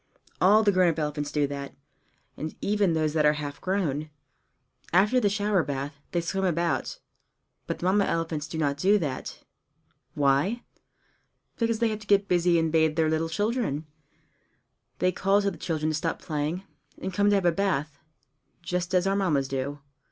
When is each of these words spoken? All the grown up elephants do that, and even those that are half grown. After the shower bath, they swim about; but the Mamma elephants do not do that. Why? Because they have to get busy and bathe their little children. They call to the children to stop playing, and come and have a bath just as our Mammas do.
All 0.41 0.63
the 0.63 0.71
grown 0.71 0.89
up 0.89 0.97
elephants 0.97 1.31
do 1.31 1.45
that, 1.45 1.75
and 2.35 2.55
even 2.59 2.93
those 2.93 3.13
that 3.13 3.23
are 3.23 3.33
half 3.33 3.61
grown. 3.61 4.09
After 4.91 5.19
the 5.19 5.29
shower 5.29 5.61
bath, 5.61 5.99
they 6.11 6.21
swim 6.21 6.43
about; 6.43 6.97
but 7.67 7.77
the 7.77 7.85
Mamma 7.85 8.05
elephants 8.05 8.47
do 8.47 8.57
not 8.57 8.77
do 8.77 8.97
that. 8.97 9.43
Why? 10.15 10.63
Because 11.59 11.77
they 11.77 11.89
have 11.89 11.99
to 11.99 12.07
get 12.07 12.27
busy 12.27 12.57
and 12.57 12.71
bathe 12.71 12.95
their 12.95 13.11
little 13.11 13.29
children. 13.29 13.85
They 14.97 15.11
call 15.11 15.39
to 15.43 15.51
the 15.51 15.57
children 15.59 15.91
to 15.91 15.95
stop 15.95 16.19
playing, 16.19 16.63
and 16.99 17.13
come 17.13 17.27
and 17.27 17.33
have 17.35 17.45
a 17.45 17.51
bath 17.51 17.99
just 18.63 18.95
as 18.95 19.05
our 19.05 19.15
Mammas 19.15 19.47
do. 19.47 19.81